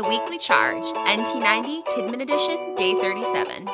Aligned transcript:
The 0.00 0.08
Weekly 0.08 0.38
Charge, 0.38 0.84
NT90, 0.84 1.84
Kidmin 1.88 2.22
Edition, 2.22 2.74
Day 2.74 2.94
37. 2.94 3.66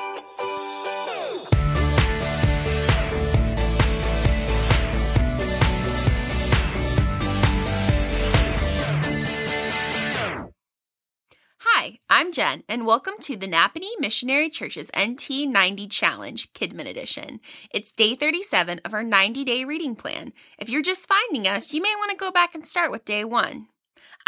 Hi, 11.60 12.00
I'm 12.10 12.32
Jen, 12.32 12.64
and 12.68 12.84
welcome 12.84 13.14
to 13.20 13.36
the 13.36 13.46
Nappanee 13.46 13.84
Missionary 14.00 14.50
Church's 14.50 14.90
NT90 14.90 15.88
Challenge, 15.88 16.52
Kidmin 16.54 16.88
Edition. 16.88 17.38
It's 17.70 17.92
day 17.92 18.16
37 18.16 18.80
of 18.84 18.92
our 18.92 19.04
90 19.04 19.44
day 19.44 19.64
reading 19.64 19.94
plan. 19.94 20.32
If 20.58 20.68
you're 20.68 20.82
just 20.82 21.08
finding 21.08 21.46
us, 21.46 21.72
you 21.72 21.80
may 21.80 21.94
want 21.96 22.10
to 22.10 22.16
go 22.16 22.32
back 22.32 22.56
and 22.56 22.66
start 22.66 22.90
with 22.90 23.04
day 23.04 23.22
one. 23.22 23.68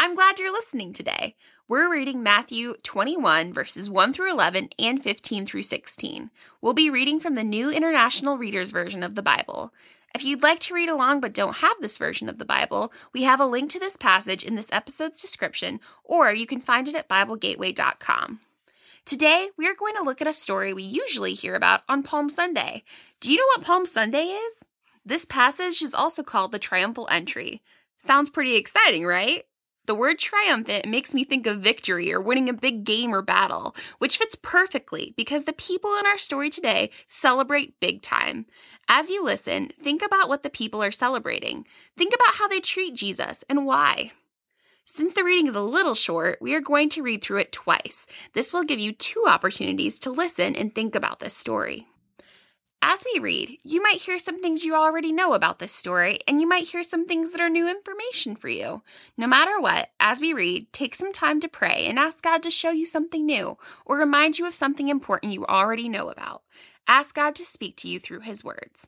I'm 0.01 0.15
glad 0.15 0.39
you're 0.39 0.53
listening 0.53 0.93
today. 0.93 1.35
We're 1.67 1.91
reading 1.91 2.23
Matthew 2.23 2.75
21, 2.83 3.51
verses 3.51 3.89
1 3.89 4.13
through 4.13 4.31
11 4.31 4.69
and 4.79 5.03
15 5.03 5.45
through 5.45 5.63
16. 5.63 6.31
We'll 6.61 6.73
be 6.73 6.89
reading 6.89 7.19
from 7.19 7.35
the 7.35 7.43
New 7.43 7.69
International 7.69 8.37
Reader's 8.37 8.71
Version 8.71 9.03
of 9.03 9.15
the 9.15 9.21
Bible. 9.21 9.73
If 10.15 10.23
you'd 10.23 10.41
like 10.41 10.59
to 10.61 10.73
read 10.73 10.87
along 10.87 11.19
but 11.19 11.33
don't 11.33 11.57
have 11.57 11.75
this 11.81 11.97
version 11.97 12.29
of 12.29 12.39
the 12.39 12.45
Bible, 12.45 12.93
we 13.13 13.23
have 13.23 13.41
a 13.41 13.45
link 13.45 13.71
to 13.71 13.79
this 13.79 13.97
passage 13.97 14.41
in 14.41 14.55
this 14.55 14.71
episode's 14.71 15.21
description, 15.21 15.81
or 16.05 16.31
you 16.31 16.47
can 16.47 16.61
find 16.61 16.87
it 16.87 16.95
at 16.95 17.09
BibleGateway.com. 17.09 18.39
Today, 19.03 19.49
we 19.57 19.67
are 19.67 19.75
going 19.75 19.95
to 19.97 20.03
look 20.03 20.21
at 20.21 20.29
a 20.29 20.33
story 20.33 20.73
we 20.73 20.83
usually 20.83 21.33
hear 21.33 21.55
about 21.55 21.81
on 21.89 22.03
Palm 22.03 22.29
Sunday. 22.29 22.85
Do 23.19 23.33
you 23.33 23.37
know 23.37 23.47
what 23.47 23.67
Palm 23.67 23.85
Sunday 23.85 24.27
is? 24.27 24.63
This 25.05 25.25
passage 25.25 25.81
is 25.81 25.93
also 25.93 26.23
called 26.23 26.53
the 26.53 26.59
Triumphal 26.59 27.09
Entry. 27.11 27.61
Sounds 27.97 28.29
pretty 28.29 28.55
exciting, 28.55 29.05
right? 29.05 29.43
The 29.89 29.95
word 29.95 30.19
triumphant 30.19 30.85
makes 30.85 31.15
me 31.15 31.23
think 31.23 31.47
of 31.47 31.61
victory 31.61 32.13
or 32.13 32.21
winning 32.21 32.47
a 32.47 32.53
big 32.53 32.83
game 32.83 33.11
or 33.11 33.23
battle, 33.23 33.75
which 33.97 34.17
fits 34.17 34.37
perfectly 34.39 35.15
because 35.17 35.45
the 35.45 35.51
people 35.51 35.97
in 35.97 36.05
our 36.05 36.19
story 36.19 36.51
today 36.51 36.91
celebrate 37.07 37.79
big 37.79 38.03
time. 38.03 38.45
As 38.87 39.09
you 39.09 39.25
listen, 39.25 39.71
think 39.81 40.03
about 40.05 40.29
what 40.29 40.43
the 40.43 40.51
people 40.51 40.83
are 40.83 40.91
celebrating. 40.91 41.65
Think 41.97 42.13
about 42.13 42.35
how 42.35 42.47
they 42.47 42.59
treat 42.59 42.93
Jesus 42.93 43.43
and 43.49 43.65
why. 43.65 44.11
Since 44.85 45.13
the 45.13 45.23
reading 45.23 45.47
is 45.47 45.55
a 45.55 45.61
little 45.61 45.95
short, 45.95 46.37
we 46.39 46.53
are 46.53 46.61
going 46.61 46.89
to 46.89 47.01
read 47.01 47.23
through 47.23 47.39
it 47.39 47.51
twice. 47.51 48.05
This 48.33 48.53
will 48.53 48.63
give 48.63 48.79
you 48.79 48.91
two 48.91 49.23
opportunities 49.27 49.97
to 50.01 50.11
listen 50.11 50.55
and 50.55 50.75
think 50.75 50.93
about 50.93 51.19
this 51.19 51.33
story. 51.33 51.87
As 52.81 53.03
we 53.13 53.19
read, 53.19 53.57
you 53.65 53.81
might 53.83 54.01
hear 54.01 54.17
some 54.17 54.41
things 54.41 54.63
you 54.63 54.73
already 54.73 55.11
know 55.11 55.33
about 55.33 55.59
this 55.59 55.73
story, 55.73 56.19
and 56.25 56.39
you 56.39 56.47
might 56.47 56.69
hear 56.69 56.81
some 56.81 57.05
things 57.05 57.31
that 57.31 57.41
are 57.41 57.49
new 57.49 57.69
information 57.69 58.37
for 58.37 58.47
you. 58.47 58.83
No 59.17 59.27
matter 59.27 59.59
what, 59.59 59.89
as 59.99 60.21
we 60.21 60.31
read, 60.31 60.71
take 60.71 60.95
some 60.95 61.11
time 61.11 61.41
to 61.41 61.49
pray 61.49 61.85
and 61.87 61.99
ask 61.99 62.23
God 62.23 62.41
to 62.43 62.49
show 62.49 62.71
you 62.71 62.85
something 62.85 63.25
new 63.25 63.57
or 63.85 63.97
remind 63.97 64.39
you 64.39 64.47
of 64.47 64.53
something 64.53 64.87
important 64.87 65.33
you 65.33 65.45
already 65.45 65.89
know 65.89 66.09
about. 66.09 66.43
Ask 66.87 67.15
God 67.15 67.35
to 67.35 67.45
speak 67.45 67.75
to 67.77 67.89
you 67.89 67.99
through 67.99 68.21
His 68.21 68.45
words. 68.45 68.87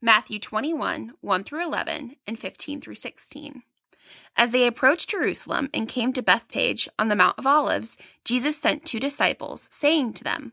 Matthew 0.00 0.38
21, 0.38 1.14
1 1.20 1.44
through 1.44 1.66
11, 1.66 2.14
and 2.28 2.38
15 2.38 2.80
through 2.80 2.94
16. 2.94 3.64
As 4.36 4.52
they 4.52 4.66
approached 4.66 5.10
Jerusalem 5.10 5.68
and 5.74 5.88
came 5.88 6.12
to 6.12 6.22
Bethphage 6.22 6.88
on 6.96 7.08
the 7.08 7.16
Mount 7.16 7.38
of 7.38 7.46
Olives, 7.46 7.98
Jesus 8.24 8.56
sent 8.56 8.84
two 8.84 9.00
disciples, 9.00 9.68
saying 9.72 10.12
to 10.14 10.24
them, 10.24 10.52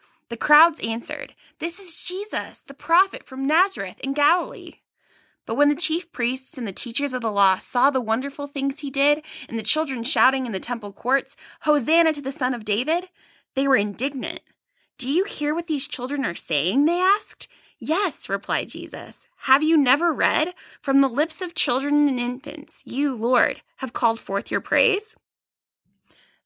The 0.31 0.37
crowds 0.37 0.79
answered, 0.79 1.35
This 1.59 1.77
is 1.77 2.01
Jesus, 2.01 2.61
the 2.61 2.73
prophet 2.73 3.25
from 3.25 3.45
Nazareth 3.45 3.99
in 3.99 4.13
Galilee. 4.13 4.75
But 5.45 5.55
when 5.55 5.67
the 5.67 5.75
chief 5.75 6.09
priests 6.13 6.57
and 6.57 6.65
the 6.65 6.71
teachers 6.71 7.11
of 7.11 7.19
the 7.19 7.29
law 7.29 7.57
saw 7.57 7.89
the 7.89 7.99
wonderful 7.99 8.47
things 8.47 8.79
he 8.79 8.89
did, 8.89 9.25
and 9.49 9.59
the 9.59 9.61
children 9.61 10.05
shouting 10.05 10.45
in 10.45 10.53
the 10.53 10.59
temple 10.61 10.93
courts, 10.93 11.35
Hosanna 11.63 12.13
to 12.13 12.21
the 12.21 12.31
Son 12.31 12.53
of 12.53 12.63
David, 12.63 13.09
they 13.55 13.67
were 13.67 13.75
indignant. 13.75 14.39
Do 14.97 15.11
you 15.11 15.25
hear 15.25 15.53
what 15.53 15.67
these 15.67 15.85
children 15.85 16.23
are 16.23 16.33
saying? 16.33 16.85
They 16.85 17.01
asked. 17.01 17.49
Yes, 17.77 18.29
replied 18.29 18.69
Jesus. 18.69 19.27
Have 19.39 19.63
you 19.63 19.75
never 19.75 20.13
read? 20.13 20.53
From 20.81 21.01
the 21.01 21.09
lips 21.09 21.41
of 21.41 21.55
children 21.55 22.07
and 22.07 22.21
infants, 22.21 22.83
you, 22.85 23.17
Lord, 23.17 23.63
have 23.79 23.91
called 23.91 24.17
forth 24.17 24.49
your 24.49 24.61
praise? 24.61 25.13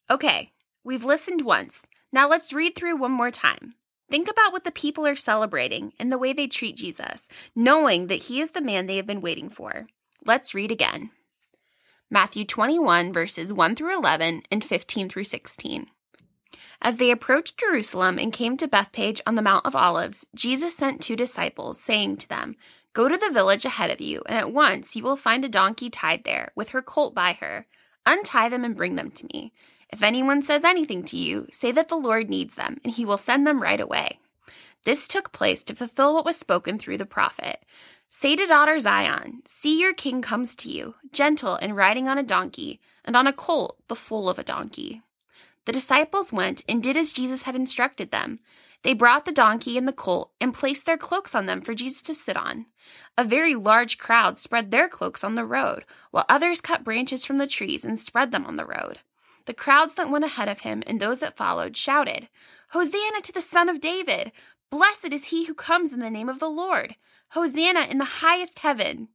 Okay, 0.09 0.53
we've 0.83 1.05
listened 1.05 1.41
once. 1.41 1.85
Now 2.15 2.29
let's 2.29 2.53
read 2.53 2.75
through 2.75 2.95
one 2.95 3.11
more 3.11 3.29
time. 3.29 3.73
Think 4.09 4.29
about 4.31 4.53
what 4.53 4.63
the 4.63 4.71
people 4.71 5.05
are 5.05 5.17
celebrating 5.17 5.91
and 5.99 6.09
the 6.09 6.17
way 6.17 6.31
they 6.31 6.47
treat 6.47 6.77
Jesus, 6.77 7.27
knowing 7.53 8.07
that 8.07 8.23
he 8.23 8.39
is 8.39 8.51
the 8.51 8.61
man 8.61 8.85
they 8.85 8.95
have 8.95 9.05
been 9.05 9.19
waiting 9.19 9.49
for. 9.49 9.87
Let's 10.25 10.55
read 10.55 10.71
again. 10.71 11.09
Matthew 12.09 12.45
21, 12.45 13.11
verses 13.11 13.51
1 13.51 13.75
through 13.75 13.97
11 13.97 14.43
and 14.49 14.63
15 14.63 15.09
through 15.09 15.25
16. 15.25 15.87
As 16.81 16.95
they 16.95 17.11
approached 17.11 17.59
Jerusalem 17.59 18.17
and 18.17 18.31
came 18.31 18.55
to 18.57 18.67
Bethphage 18.69 19.19
on 19.27 19.35
the 19.35 19.41
Mount 19.41 19.65
of 19.65 19.75
Olives, 19.75 20.25
Jesus 20.33 20.73
sent 20.73 21.01
two 21.01 21.17
disciples, 21.17 21.81
saying 21.81 22.15
to 22.17 22.29
them, 22.29 22.55
Go 22.93 23.09
to 23.09 23.17
the 23.17 23.33
village 23.33 23.65
ahead 23.65 23.91
of 23.91 23.99
you, 23.99 24.23
and 24.25 24.37
at 24.37 24.53
once 24.53 24.95
you 24.95 25.03
will 25.03 25.17
find 25.17 25.43
a 25.43 25.49
donkey 25.49 25.89
tied 25.89 26.23
there, 26.23 26.53
with 26.55 26.69
her 26.69 26.81
colt 26.81 27.13
by 27.13 27.33
her. 27.33 27.65
Untie 28.05 28.47
them 28.47 28.63
and 28.63 28.77
bring 28.77 28.95
them 28.95 29.11
to 29.11 29.27
me. 29.33 29.51
If 29.89 30.03
anyone 30.03 30.41
says 30.41 30.63
anything 30.63 31.03
to 31.05 31.17
you, 31.17 31.47
say 31.51 31.71
that 31.71 31.87
the 31.87 31.95
Lord 31.95 32.29
needs 32.29 32.55
them, 32.55 32.79
and 32.83 32.93
he 32.93 33.05
will 33.05 33.17
send 33.17 33.45
them 33.45 33.61
right 33.61 33.79
away. 33.79 34.19
This 34.83 35.07
took 35.07 35.31
place 35.31 35.63
to 35.63 35.75
fulfill 35.75 36.13
what 36.13 36.25
was 36.25 36.37
spoken 36.37 36.77
through 36.77 36.97
the 36.97 37.05
prophet. 37.05 37.63
Say 38.09 38.35
to 38.35 38.45
daughter 38.45 38.79
Zion, 38.79 39.41
See 39.45 39.79
your 39.79 39.93
king 39.93 40.21
comes 40.21 40.55
to 40.57 40.69
you, 40.69 40.95
gentle 41.11 41.55
and 41.55 41.75
riding 41.75 42.07
on 42.07 42.17
a 42.17 42.23
donkey, 42.23 42.79
and 43.03 43.15
on 43.15 43.27
a 43.27 43.33
colt, 43.33 43.77
the 43.87 43.95
foal 43.95 44.29
of 44.29 44.39
a 44.39 44.43
donkey. 44.43 45.01
The 45.65 45.71
disciples 45.71 46.31
went 46.31 46.63
and 46.69 46.81
did 46.81 46.95
as 46.95 47.11
Jesus 47.11 47.43
had 47.43 47.55
instructed 47.55 48.11
them. 48.11 48.39
They 48.83 48.93
brought 48.93 49.25
the 49.25 49.31
donkey 49.31 49.77
and 49.77 49.87
the 49.87 49.93
colt 49.93 50.31
and 50.39 50.53
placed 50.53 50.85
their 50.85 50.97
cloaks 50.97 51.33
on 51.33 51.47
them 51.47 51.61
for 51.61 51.73
Jesus 51.73 52.03
to 52.03 52.13
sit 52.13 52.37
on. 52.37 52.67
A 53.17 53.23
very 53.23 53.55
large 53.55 53.97
crowd 53.97 54.37
spread 54.37 54.69
their 54.69 54.87
cloaks 54.87 55.23
on 55.23 55.33
the 55.33 55.43
road, 55.43 55.85
while 56.11 56.25
others 56.29 56.61
cut 56.61 56.83
branches 56.83 57.25
from 57.25 57.39
the 57.39 57.47
trees 57.47 57.83
and 57.83 57.97
spread 57.97 58.31
them 58.31 58.45
on 58.45 58.57
the 58.57 58.65
road. 58.65 58.99
The 59.45 59.53
crowds 59.53 59.93
that 59.93 60.09
went 60.09 60.25
ahead 60.25 60.49
of 60.49 60.61
him 60.61 60.83
and 60.87 60.99
those 60.99 61.19
that 61.19 61.37
followed 61.37 61.77
shouted, 61.77 62.29
Hosanna 62.69 63.21
to 63.21 63.31
the 63.31 63.41
Son 63.41 63.69
of 63.69 63.79
David! 63.79 64.31
Blessed 64.71 65.13
is 65.13 65.25
he 65.25 65.45
who 65.45 65.53
comes 65.53 65.93
in 65.93 65.99
the 65.99 66.09
name 66.09 66.29
of 66.29 66.39
the 66.39 66.49
Lord! 66.49 66.95
Hosanna 67.31 67.81
in 67.81 67.99
the 67.99 68.05
highest 68.05 68.59
heaven! 68.59 69.09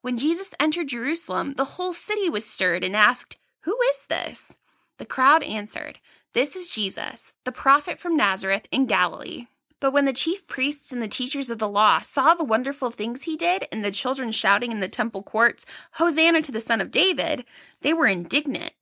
When 0.00 0.16
Jesus 0.16 0.54
entered 0.60 0.88
Jerusalem, 0.88 1.54
the 1.54 1.64
whole 1.64 1.92
city 1.92 2.30
was 2.30 2.44
stirred 2.44 2.84
and 2.84 2.94
asked, 2.94 3.38
Who 3.62 3.76
is 3.90 4.06
this? 4.08 4.58
The 4.98 5.06
crowd 5.06 5.42
answered, 5.42 5.98
This 6.34 6.54
is 6.54 6.70
Jesus, 6.70 7.34
the 7.44 7.52
prophet 7.52 7.98
from 7.98 8.16
Nazareth 8.16 8.68
in 8.70 8.86
Galilee. 8.86 9.46
But 9.80 9.92
when 9.92 10.04
the 10.04 10.12
chief 10.12 10.46
priests 10.46 10.92
and 10.92 11.02
the 11.02 11.08
teachers 11.08 11.50
of 11.50 11.58
the 11.58 11.68
law 11.68 12.00
saw 12.00 12.34
the 12.34 12.44
wonderful 12.44 12.90
things 12.90 13.24
he 13.24 13.36
did 13.36 13.66
and 13.72 13.84
the 13.84 13.90
children 13.90 14.30
shouting 14.30 14.70
in 14.70 14.80
the 14.80 14.88
temple 14.88 15.22
courts, 15.22 15.66
Hosanna 15.92 16.42
to 16.42 16.52
the 16.52 16.60
Son 16.60 16.80
of 16.80 16.90
David, 16.90 17.44
they 17.80 17.92
were 17.92 18.06
indignant. 18.06 18.72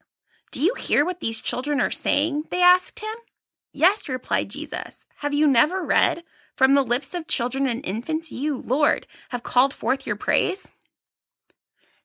Do 0.53 0.61
you 0.61 0.75
hear 0.75 1.07
what 1.07 1.21
these 1.21 1.41
children 1.41 1.81
are 1.81 1.91
saying? 1.91 2.45
They 2.51 2.61
asked 2.61 3.01
him. 3.01 3.15
Yes, 3.73 4.07
replied 4.07 4.51
Jesus. 4.51 5.07
Have 5.21 5.33
you 5.33 5.47
never 5.47 5.83
read? 5.83 6.25
From 6.59 6.75
the 6.75 6.83
lips 6.83 7.15
of 7.15 7.27
children 7.27 7.67
and 7.67 7.83
infants, 7.87 8.31
you, 8.31 8.61
Lord, 8.61 9.07
have 9.31 9.43
called 9.43 9.73
forth 9.73 10.07
your 10.07 10.15
praise? 10.15 10.69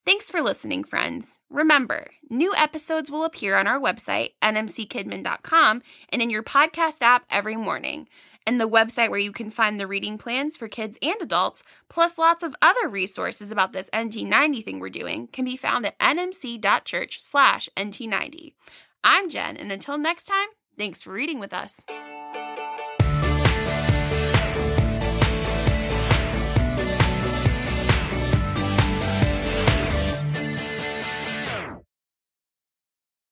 Thanks 0.06 0.30
for 0.30 0.42
listening, 0.42 0.86
friends. 0.86 1.42
Remember, 1.50 2.08
new 2.30 2.54
episodes 2.56 3.12
will 3.12 3.26
appear 3.26 3.58
on 3.58 3.68
our 3.68 3.82
website, 3.82 4.30
nmckidmin.com, 4.42 5.84
and 6.08 6.22
in 6.22 6.30
your 6.30 6.44
podcast 6.44 7.02
app 7.02 7.26
every 7.30 7.58
morning. 7.58 8.08
And 8.48 8.62
the 8.62 8.70
website 8.70 9.10
where 9.10 9.20
you 9.20 9.34
can 9.34 9.50
find 9.50 9.78
the 9.78 9.86
reading 9.86 10.18
plans 10.18 10.56
for 10.56 10.70
kids 10.70 10.98
and 11.02 11.22
adults, 11.22 11.64
plus 11.90 12.18
lots 12.18 12.44
of 12.44 12.56
other 12.62 12.88
resources 12.88 13.52
about 13.52 13.74
this 13.74 13.90
NT90 13.90 14.64
thing 14.64 14.80
we're 14.80 14.90
doing, 14.90 15.28
can 15.28 15.44
be 15.44 15.58
found 15.58 15.86
at 15.86 16.00
nmc.church 16.00 17.22
slash 17.22 17.68
NT90. 17.76 18.54
I'm 19.04 19.30
Jen, 19.30 19.58
and 19.58 19.70
until 19.70 19.98
next 19.98 20.26
time, 20.26 20.48
thanks 20.78 21.04
for 21.04 21.12
reading 21.12 21.40
with 21.42 21.54
us. 21.54 21.82